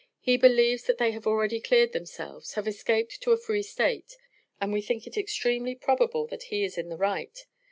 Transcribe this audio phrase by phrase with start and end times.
[0.19, 4.17] He believes that they have already cleared themselves have escaped to a Free State,
[4.59, 7.45] and we think it extremely probable that he is in the right.